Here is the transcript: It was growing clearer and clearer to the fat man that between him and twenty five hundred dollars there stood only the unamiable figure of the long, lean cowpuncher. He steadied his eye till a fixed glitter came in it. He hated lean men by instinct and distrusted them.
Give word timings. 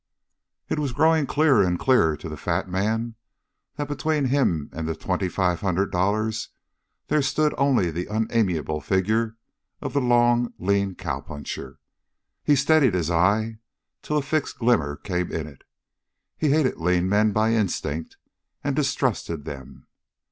It 0.67 0.79
was 0.79 0.93
growing 0.93 1.27
clearer 1.27 1.63
and 1.63 1.77
clearer 1.77 2.17
to 2.17 2.27
the 2.27 2.35
fat 2.35 2.67
man 2.67 3.13
that 3.75 3.87
between 3.87 4.25
him 4.25 4.71
and 4.73 4.99
twenty 4.99 5.29
five 5.29 5.61
hundred 5.61 5.91
dollars 5.91 6.49
there 7.09 7.21
stood 7.21 7.53
only 7.55 7.91
the 7.91 8.07
unamiable 8.09 8.81
figure 8.81 9.37
of 9.79 9.93
the 9.93 10.01
long, 10.01 10.55
lean 10.57 10.95
cowpuncher. 10.95 11.77
He 12.43 12.55
steadied 12.55 12.95
his 12.95 13.11
eye 13.11 13.59
till 14.01 14.17
a 14.17 14.23
fixed 14.23 14.57
glitter 14.57 14.95
came 14.95 15.31
in 15.31 15.45
it. 15.45 15.65
He 16.35 16.49
hated 16.49 16.77
lean 16.77 17.07
men 17.07 17.31
by 17.31 17.51
instinct 17.53 18.17
and 18.63 18.75
distrusted 18.75 19.45
them. 19.45 19.85